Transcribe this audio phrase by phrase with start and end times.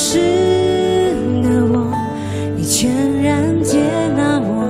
[0.00, 0.20] 时
[1.42, 1.92] 的我，
[2.56, 3.82] 你全然接
[4.16, 4.62] 纳我，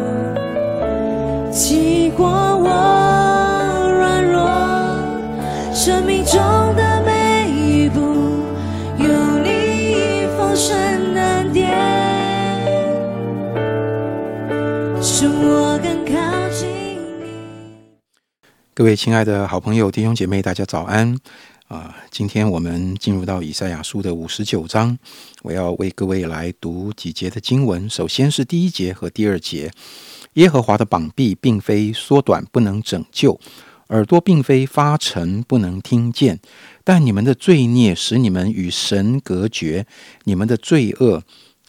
[1.53, 2.64] 激活我
[3.93, 4.41] 软弱，
[5.75, 6.41] 生命中
[6.75, 8.01] 的每一步，
[8.96, 9.06] 有
[9.45, 11.77] 你丰盛的典，
[15.02, 16.70] 使我更靠近
[17.20, 17.29] 你。
[18.73, 21.19] 各位亲爱的好朋友、弟兄姐妹，大家早安
[21.69, 21.95] 啊！
[22.11, 24.98] 今天我们进入到以赛亚书的五十九章，
[25.42, 27.88] 我要为各位来读几节的经文。
[27.91, 29.70] 首先是第一节和第二节：
[30.34, 33.39] 耶和华的膀臂并非缩短，不能拯救；
[33.89, 36.41] 耳朵并非发沉，不能听见。
[36.84, 39.87] 但你们的罪孽使你们与神隔绝，
[40.25, 41.23] 你们的罪恶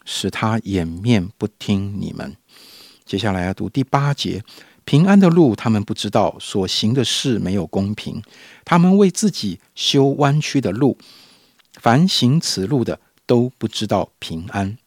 [0.06, 2.38] 使他掩面不听你们。
[3.06, 4.42] 接下来要读第八节。
[4.90, 8.24] 平安的路，他们不知道；所行的事没有公平。
[8.66, 10.98] 他们为自己修弯曲的路，
[11.74, 14.80] 凡行此路的都不知道平安。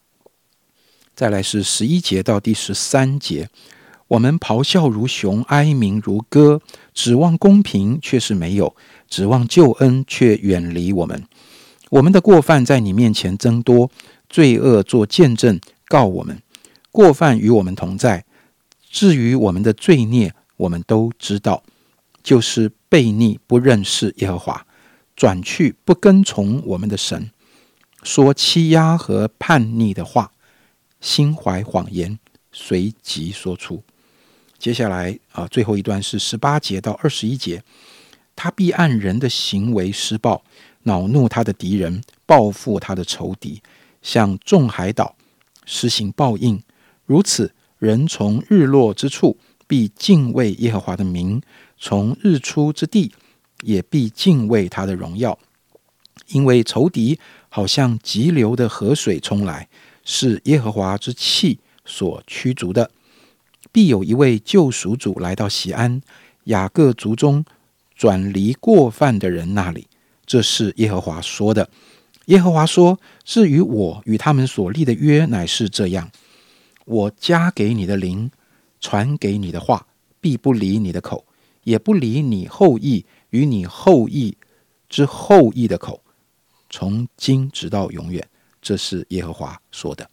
[1.15, 3.49] 再来是十一节到第十三节，
[4.09, 6.61] 我们咆哮如熊，哀鸣如歌，
[6.93, 8.75] 指望公平却是没有，
[9.09, 11.23] 指望救恩却远离我们。
[11.91, 13.89] 我们的过犯在你面前增多，
[14.29, 16.43] 罪恶做见证告我们，
[16.91, 18.25] 过犯与我们同在。
[18.93, 21.63] 至于我们的罪孽，我们都知道，
[22.23, 24.67] 就是悖逆不认识耶和华，
[25.17, 27.31] 转去不跟从我们的神，
[28.03, 30.31] 说欺压和叛逆的话，
[31.01, 32.19] 心怀谎言，
[32.53, 33.83] 随即说出。
[34.59, 37.65] 接下来啊，最后一段是十八节到二十一节，
[38.37, 40.45] 他必按人的行为施暴，
[40.83, 43.63] 恼怒他的敌人，报复他的仇敌，
[44.03, 45.17] 向众海岛
[45.65, 46.63] 施行报应，
[47.07, 47.55] 如此。
[47.83, 51.43] 人从日落之处必敬畏耶和华的名，
[51.77, 53.11] 从日出之地
[53.63, 55.37] 也必敬畏他的荣耀，
[56.29, 59.69] 因为仇敌好像急流的河水冲来，
[60.05, 62.89] 是耶和华之气所驱逐的。
[63.73, 66.01] 必有一位救赎主来到西安，
[66.45, 67.45] 雅各族中
[67.97, 69.89] 转离过犯的人那里。
[70.25, 71.69] 这是耶和华说的。
[72.27, 76.09] 耶和华说：“至于我与他们所立的约，乃是这样。”
[76.85, 78.31] 我加给你的灵，
[78.81, 79.87] 传给你的话，
[80.21, 81.25] 必不离你的口，
[81.65, 84.37] 也不离你后裔与你后裔
[84.89, 86.03] 之后裔的口，
[86.69, 88.29] 从今直到永远。
[88.61, 90.09] 这是耶和华说的。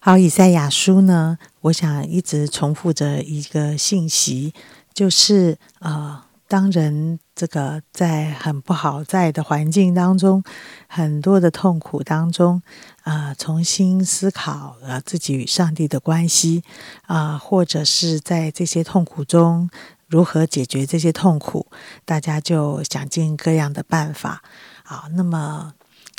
[0.00, 4.52] 好，以赛亚书呢，我想一直重复着一个信息，
[4.92, 6.24] 就是呃。
[6.50, 10.44] 当人这个在很不好在的环境当中，
[10.86, 12.60] 很多的痛苦当中，
[13.02, 16.62] 啊，重新思考了自己与上帝的关系，
[17.06, 19.70] 啊，或者是在这些痛苦中
[20.06, 21.66] 如何解决这些痛苦，
[22.04, 24.42] 大家就想尽各样的办法
[24.84, 25.04] 啊。
[25.14, 25.72] 那么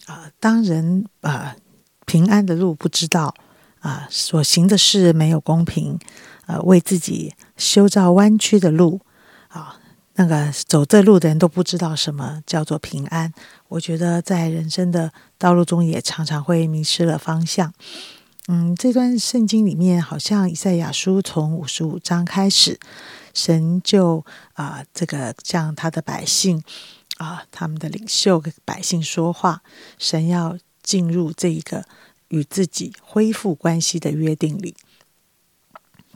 [0.07, 1.55] 啊，当人啊
[2.07, 3.35] 平安的路不知道
[3.81, 5.99] 啊，所行的事没有公平，
[6.47, 9.01] 呃，为自己修造弯曲的路。
[10.21, 13.33] 那个走这路的人都不知道什么叫做平安。
[13.69, 17.73] 我觉得在人生的道路中，也常常会迷失了方向。
[18.47, 22.79] 嗯，这段圣经里面，好像以赛亚书从五十五章开始，
[23.33, 24.23] 神就
[24.53, 26.63] 啊，这个向他的百姓
[27.17, 29.63] 啊，他们的领袖跟百姓说话，
[29.97, 31.85] 神要进入这一个
[32.27, 34.75] 与自己恢复关系的约定里。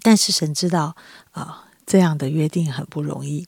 [0.03, 0.95] 但是神知道
[1.31, 3.47] 啊，这样的约定很不容易。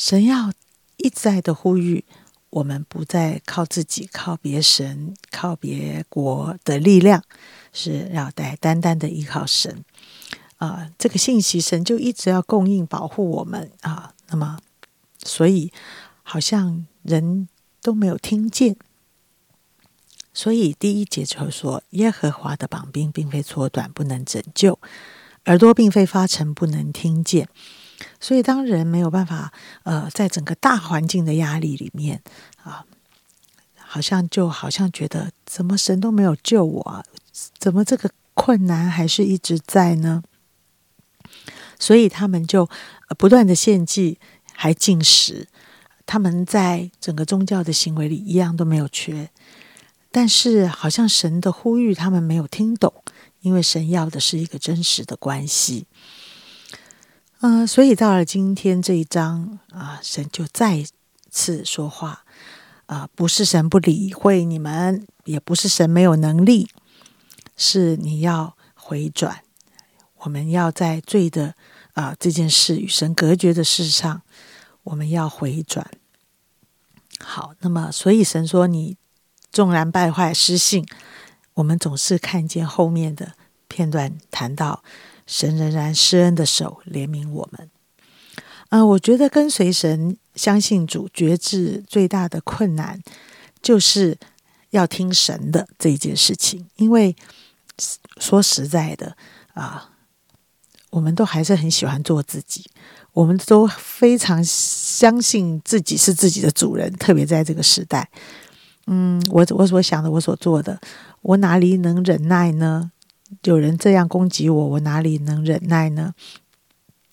[0.00, 0.50] 神要
[0.96, 2.06] 一再的呼吁
[2.48, 7.22] 我们，不再靠自己、靠别神、靠别国的力量，
[7.74, 9.84] 是要带单单的依靠神。
[10.56, 14.14] 啊，这个信息神就一直要供应、保护我们啊。
[14.28, 14.58] 那么，
[15.22, 15.70] 所以
[16.22, 17.46] 好像人
[17.82, 18.76] 都没有听见。
[20.32, 24.78] 所以第一节就说：耶和华的膀兵并非缩短，不能拯救；
[25.44, 27.50] 耳朵并非发沉，不能听见。
[28.20, 29.52] 所以，当人没有办法，
[29.84, 32.22] 呃，在整个大环境的压力里面
[32.62, 32.84] 啊，
[33.76, 37.04] 好像就好像觉得，怎么神都没有救我？
[37.58, 40.22] 怎么这个困难还是一直在呢？
[41.78, 42.68] 所以他们就
[43.16, 44.18] 不断的献祭，
[44.52, 45.48] 还进食。
[46.06, 49.30] 他们在整个宗教的行为里一样都没有缺，
[50.10, 52.92] 但是好像神的呼吁他们没有听懂，
[53.40, 55.86] 因为神要的是一个真实的关系。
[57.42, 60.84] 嗯，所以到了今天这一章啊，神就再
[61.30, 62.22] 次说话
[62.84, 66.68] 啊，不是神不理会你们，也不是神没有能力，
[67.56, 69.42] 是你要回转。
[70.18, 71.54] 我们要在罪的
[71.94, 74.20] 啊这件事与神隔绝的事上，
[74.82, 75.90] 我们要回转。
[77.24, 78.98] 好，那么所以神说，你
[79.50, 80.86] 纵然败坏失信，
[81.54, 83.32] 我们总是看见后面的
[83.66, 84.84] 片段，谈到
[85.30, 87.70] 神仍然施恩的手怜悯我们。
[88.68, 93.00] 啊，我觉得跟随神、相信主、觉志最大的困难，
[93.62, 94.18] 就是
[94.70, 96.66] 要听神的这一件事情。
[96.76, 97.14] 因为
[98.18, 99.16] 说实在的
[99.54, 99.90] 啊，
[100.90, 102.68] 我们都还是很喜欢做自己，
[103.12, 108.10] 我们都非常相信自己是自己的主人，特别在这个时代。
[108.88, 110.80] 嗯，我我所想的，我所做的，
[111.22, 112.90] 我哪里能忍耐呢？
[113.44, 116.14] 有人这样攻击我，我哪里能忍耐呢？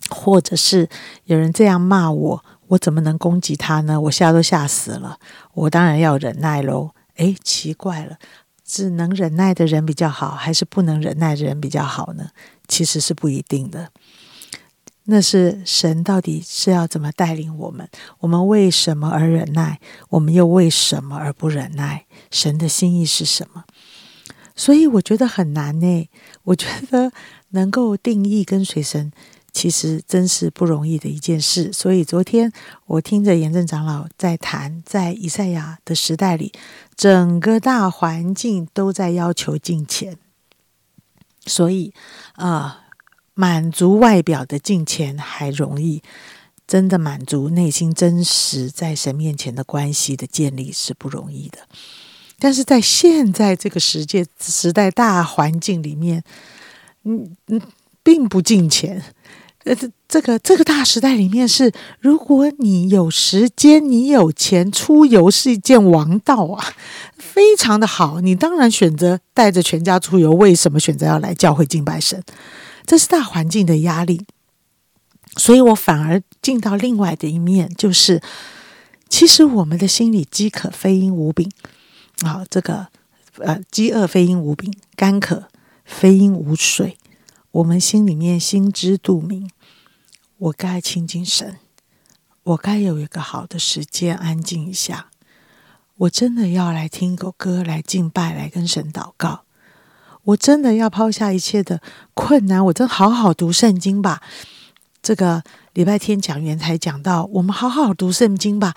[0.09, 0.87] 或者是
[1.25, 3.99] 有人这样骂我，我怎么能攻击他呢？
[4.01, 5.19] 我吓都吓死了，
[5.53, 6.91] 我当然要忍耐喽。
[7.15, 8.17] 诶，奇怪了，
[8.65, 12.29] 是能忍耐的人比较好，还是不能忍耐的人比较好呢？
[12.67, 13.89] 其实是不一定的。
[15.09, 17.89] 那是神到底是要怎么带领我们？
[18.19, 19.79] 我们为什么而忍耐？
[20.09, 22.05] 我们又为什么而不忍耐？
[22.29, 23.63] 神的心意是什么？
[24.57, 26.09] 所以我觉得很难呢。
[26.43, 27.13] 我觉得
[27.51, 29.13] 能够定义跟随神。
[29.53, 32.51] 其实真是不容易的一件事，所以昨天
[32.85, 36.53] 我听着严正长老在谈，在以赛亚的时代里，
[36.95, 40.15] 整个大环境都在要求金钱，
[41.47, 41.91] 所以
[42.33, 42.83] 啊，
[43.33, 46.03] 满足外表的金钱还容易，
[46.67, 51.67] 真的满足内心真实在神面前的关系的建立是不容易的。
[52.39, 56.23] 但是在现在这个世界时代大环境里面，
[57.03, 57.61] 嗯嗯，
[58.03, 59.03] 并不进钱。
[59.63, 66.73] 呃，这这个这个大时代里面是，如果你有时间，你有钱，出游是一件王道啊，
[67.17, 68.21] 非常的好。
[68.21, 72.23] 你当然选择带着全家出游，为什么选择要来教会敬拜神？
[72.85, 74.25] 这是大环境的压力，
[75.35, 78.21] 所以我反而进到另外的一面，就是
[79.09, 81.51] 其实我们的心里饥渴非因无饼
[82.23, 82.87] 啊，这个
[83.37, 85.45] 呃饥饿非因无饼，干渴
[85.85, 86.97] 非因无水，
[87.51, 89.49] 我们心里面心知肚明。
[90.37, 91.57] 我该亲近神，
[92.43, 95.07] 我该有一个好的时间安静一下。
[95.97, 99.45] 我真的要来听一首歌，来敬拜，来跟神祷告。
[100.23, 101.81] 我真的要抛下一切的
[102.13, 104.21] 困难，我真好好读圣经吧。
[105.01, 105.41] 这个
[105.73, 108.75] 礼拜天讲员才讲到，我们好好读圣经吧。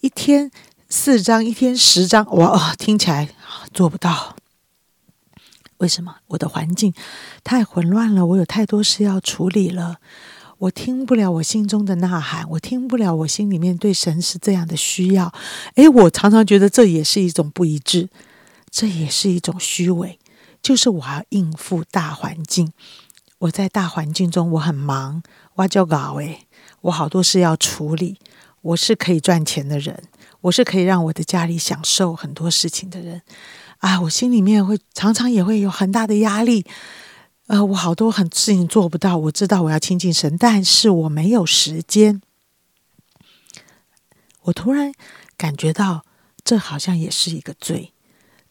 [0.00, 0.50] 一天
[0.94, 3.30] 四张，一天十章，我听起来
[3.72, 4.36] 做不到。
[5.78, 6.16] 为什么？
[6.26, 6.92] 我的环境
[7.42, 9.96] 太混乱了，我有太多事要处理了。
[10.58, 15.32] 我听不了我心中的呐喊，我听不了我心里面对神是这样的需要。
[15.76, 18.10] 诶，我常常觉得这也是一种不一致，
[18.70, 20.18] 这也是一种虚伪。
[20.62, 22.70] 就是我要应付大环境，
[23.38, 25.22] 我在大环境中我很忙，
[25.54, 26.46] 我就搞诶，
[26.82, 28.18] 我好多事要处理。
[28.60, 30.04] 我是可以赚钱的人，
[30.42, 33.22] 我是可以让我的家里享受很多事情的人
[33.78, 36.64] 啊，我心里面会常常也会有很大的压力。
[37.48, 39.16] 呃，我好多很事情做不到。
[39.16, 42.22] 我知道我要亲近神，但是我没有时间。
[44.42, 44.92] 我突然
[45.36, 46.04] 感觉到，
[46.44, 47.92] 这好像也是一个罪。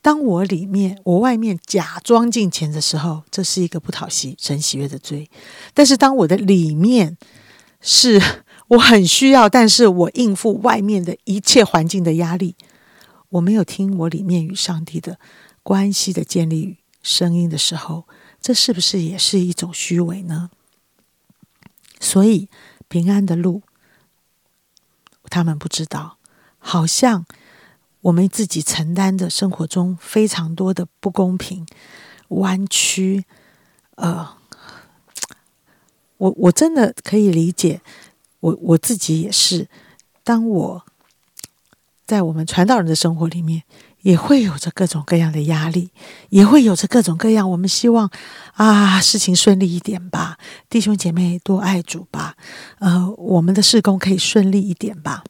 [0.01, 5.29] 当我里面、我外面假装进钱的时候，这是一个不讨喜神喜悦的罪。
[5.73, 7.17] 但是当我的里面
[7.79, 8.21] 是
[8.71, 12.55] 我很需要，但是我应付外面的一切环境的压力，
[13.27, 15.19] 我没有听我里面与上帝的
[15.61, 18.05] 关系的建立与声音的时候。
[18.39, 20.49] 这是不是也是一种虚伪呢？
[21.99, 22.47] 所以
[22.87, 23.61] 平安的路，
[25.29, 26.17] 他们不知道，
[26.57, 27.25] 好像
[27.99, 31.67] 我们自己承担着生活中非常多的不公平、
[32.29, 33.25] 弯曲。
[33.95, 34.37] 呃，
[36.17, 37.81] 我我真的可以理解，
[38.41, 39.69] 我我自己也是，
[40.23, 40.85] 当我
[42.05, 43.63] 在我们传道人的生活里面。
[44.01, 45.91] 也会有着各种各样的压力，
[46.29, 47.47] 也会有着各种各样。
[47.51, 48.09] 我们希望
[48.53, 50.39] 啊，事情顺利一点吧，
[50.71, 52.35] 弟兄姐妹多爱主吧，
[52.79, 55.23] 呃，我们的事工可以顺利一点吧。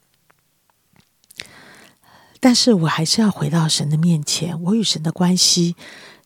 [2.39, 5.75] 但是我还是要回到神的面前，我与神的关系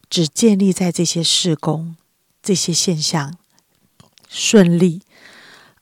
[0.07, 1.95] 只建立在这些事工、
[2.43, 3.35] 这些现象
[4.29, 5.01] 顺利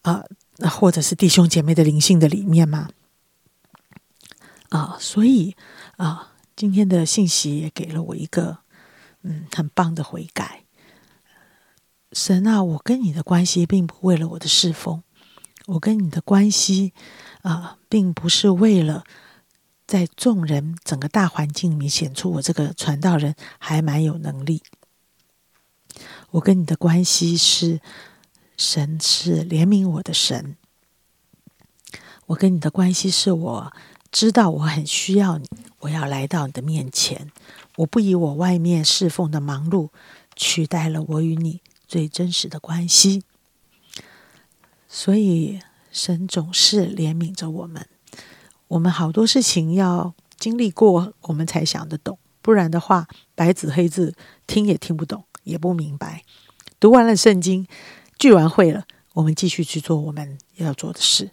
[0.03, 0.23] 啊，
[0.69, 2.89] 或者是弟兄姐妹的灵性的里面嘛，
[4.69, 5.55] 啊，所以
[5.97, 6.29] 啊。
[6.55, 8.59] 今天的信息也给了我一个
[9.23, 10.65] 嗯很棒的悔改。
[12.11, 15.01] 神啊，我跟你的关系并不为了我的侍奉，
[15.65, 16.93] 我跟你的关系
[17.41, 19.03] 啊，并不是为了
[19.87, 24.61] 在众人整个大环境里面显出我这个传道人还蛮有能力。
[26.29, 27.81] 我跟你的关系是
[28.55, 30.55] 神是怜悯我的神，
[32.27, 33.73] 我跟你的关系是我
[34.11, 35.47] 知道我很需要你，
[35.79, 37.31] 我要来到你的面前。
[37.77, 39.89] 我不以我外面侍奉的忙碌
[40.35, 43.23] 取代了我与你最真实的关系。
[44.87, 45.59] 所以，
[45.91, 47.87] 神总是怜悯着我们。
[48.67, 52.19] 我们好多事情要经历过，我们才想得懂。
[52.43, 56.23] 不然的话，白纸黑字听也听不懂，也不明白。
[56.79, 57.65] 读完了圣经，
[58.23, 61.29] 聚完会了，我们继续去做我们要做的事。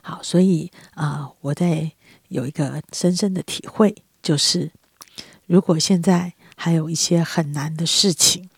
[0.00, 1.92] 好，所以啊，我在
[2.26, 4.72] 有一个深深的体会，就是
[5.46, 8.50] 如果现在还有一些很难的事情。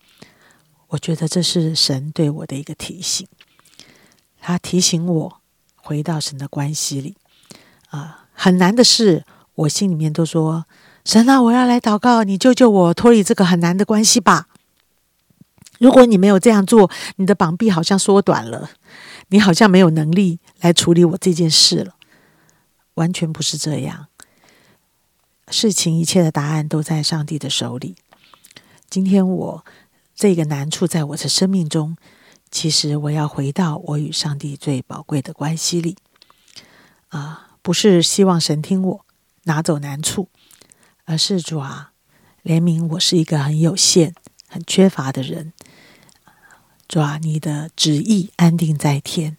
[0.87, 3.27] 我觉得这是神对我的一个提醒，
[4.41, 5.41] 他提醒我
[5.75, 7.15] 回到神的关系里
[7.89, 10.65] 啊，很难的事，我心里面都说：
[11.03, 14.47] 神啊，我要来祷告，你救救我，脱离这个很难的关系吧。
[15.79, 18.71] 如果你没有这样做，你的膀臂好像缩短了，
[19.29, 21.95] 你好像没有能力来处理我这件事了。
[22.95, 24.07] 完全不是这样，
[25.49, 27.95] 事情一切的答案都在上帝的手里。
[28.89, 29.65] 今天我。
[30.17, 31.97] 这个难处在我的生命中，
[32.49, 35.97] 其实我要回到我与上帝最宝贵的关系里，
[37.09, 39.05] 啊，不是希望神听我
[39.43, 40.29] 拿走难处，
[41.03, 41.91] 而是主啊，
[42.45, 44.15] 怜悯我是一个很有限、
[44.55, 45.51] 很缺乏的人，
[46.87, 49.35] 主啊，你的旨意安定在天，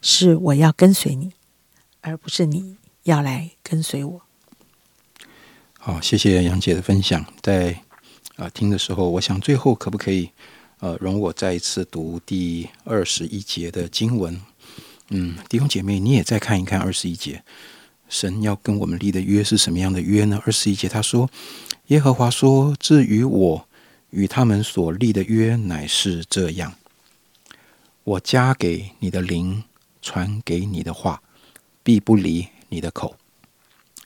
[0.00, 1.34] 是我要跟随你，
[2.00, 4.22] 而不是你要来跟随我。
[5.78, 7.82] 好，谢谢杨姐的分享，在。
[8.36, 10.30] 啊，听的时候，我想最后可不可以，
[10.80, 14.38] 呃，容我再一次读第二十一节的经文？
[15.08, 17.42] 嗯，弟兄姐妹，你也再看一看二十一节，
[18.10, 20.42] 神要跟我们立的约是什么样的约呢？
[20.44, 21.30] 二十一节他说
[21.88, 23.66] ：“耶和华说，至于我
[24.10, 26.74] 与他们所立的约，乃是这样：
[28.04, 29.64] 我加给你的灵，
[30.00, 31.22] 传给你的话，
[31.82, 33.16] 必不离你的口，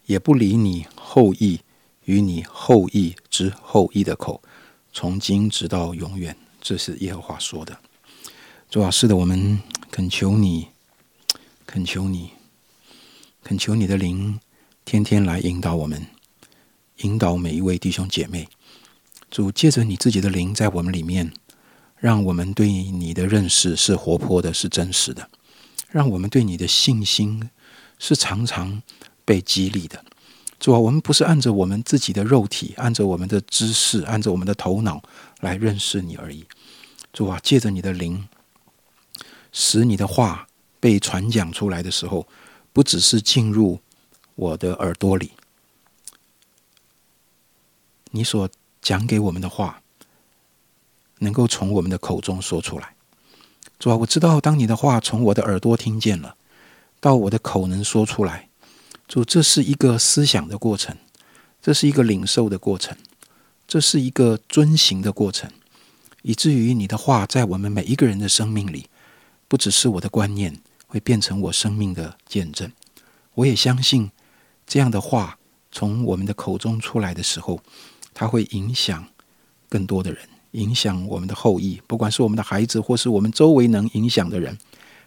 [0.06, 1.60] 也不离你后裔。”
[2.06, 4.42] 与你后裔之后裔的口，
[4.92, 7.78] 从今直到永远，这是耶和华说的。
[8.68, 9.60] 主啊，是的，我们
[9.92, 10.68] 恳求你，
[11.66, 12.30] 恳求你，
[13.44, 14.40] 恳求你的灵，
[14.84, 16.04] 天天来引导我们，
[17.02, 18.48] 引导每一位弟兄姐妹。
[19.30, 21.32] 主借着你自己的灵在我们里面，
[21.96, 25.22] 让我们对你的认识是活泼的，是真实的；
[25.88, 27.48] 让我们对你的信心
[27.98, 28.82] 是常常
[29.24, 30.04] 被激励的。
[30.58, 35.02] 主啊，我们不是按着我们自己的肉体，按着我们的知识，按着我们的头脑
[35.40, 36.44] 来认识你而已。
[37.12, 38.28] 主啊，借着你的灵，
[39.52, 40.48] 使你的话
[40.80, 42.26] 被传讲出来的时候，
[42.72, 43.80] 不只是进入
[44.34, 45.30] 我的耳朵里，
[48.10, 48.48] 你所
[48.80, 49.82] 讲给我们的话，
[51.18, 52.94] 能够从我们的口中说出来。
[53.78, 56.36] 主啊，我知道，当你的话从我的耳朵听见了，
[57.00, 58.48] 到我的口能说出来。
[59.08, 60.96] 主，这是一个思想的过程，
[61.60, 62.96] 这是一个领受的过程，
[63.66, 65.50] 这是一个遵行的过程，
[66.22, 68.88] 以至于你的话在我们每一个人的生命里，
[69.48, 72.70] 不只是我的观念，会变成我生命的见证。
[73.34, 74.10] 我也相信，
[74.66, 75.38] 这样的话
[75.72, 77.60] 从我们的口中出来的时候，
[78.12, 79.06] 它会影响
[79.68, 84.58] 更多的人，影响我们的后裔，不管是我们的孩子，或是我们周围能影响的人，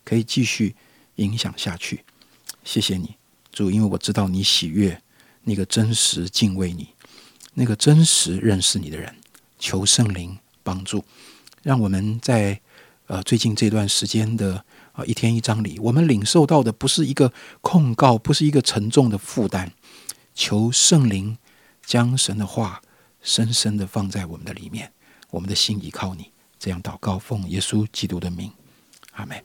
[0.03, 0.75] 可以继续
[1.15, 2.03] 影响下去。
[2.63, 3.15] 谢谢你。
[3.51, 5.00] 主，因为我知道你喜悦
[5.43, 6.88] 那个真实敬畏你、
[7.53, 9.13] 那个真实认识你的人，
[9.60, 11.03] 求圣灵帮助，
[11.62, 12.60] 让我们在
[13.05, 17.31] 呃最近这段时间的啊一天一章里，我们领受到的不是一个
[17.62, 19.72] 控告，不是一个沉重的负担。
[20.33, 21.38] 求圣灵
[21.86, 22.81] 将神的话
[23.23, 24.91] 深深的放在我们的里面，
[25.31, 26.31] 我们的心依靠你。
[26.59, 28.51] 这样祷告，奉耶稣基督的名，
[29.13, 29.43] 阿门。